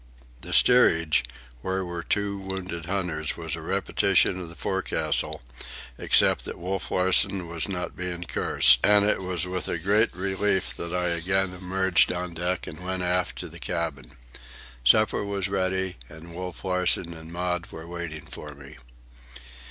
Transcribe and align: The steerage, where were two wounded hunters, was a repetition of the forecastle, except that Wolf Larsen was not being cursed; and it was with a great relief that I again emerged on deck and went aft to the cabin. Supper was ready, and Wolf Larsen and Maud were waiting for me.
The 0.41 0.51
steerage, 0.51 1.23
where 1.61 1.85
were 1.85 2.01
two 2.01 2.39
wounded 2.39 2.87
hunters, 2.87 3.37
was 3.37 3.55
a 3.55 3.61
repetition 3.61 4.39
of 4.39 4.49
the 4.49 4.55
forecastle, 4.55 5.43
except 5.95 6.43
that 6.45 6.57
Wolf 6.57 6.89
Larsen 6.89 7.47
was 7.47 7.69
not 7.69 7.95
being 7.95 8.23
cursed; 8.23 8.79
and 8.83 9.05
it 9.05 9.19
was 9.21 9.45
with 9.45 9.67
a 9.67 9.77
great 9.77 10.15
relief 10.15 10.75
that 10.75 10.91
I 10.91 11.09
again 11.09 11.53
emerged 11.53 12.11
on 12.11 12.33
deck 12.33 12.65
and 12.65 12.79
went 12.83 13.03
aft 13.03 13.37
to 13.41 13.47
the 13.47 13.59
cabin. 13.59 14.13
Supper 14.83 15.23
was 15.23 15.47
ready, 15.49 15.97
and 16.09 16.33
Wolf 16.33 16.65
Larsen 16.65 17.13
and 17.13 17.31
Maud 17.31 17.67
were 17.67 17.85
waiting 17.85 18.25
for 18.25 18.55
me. 18.55 18.77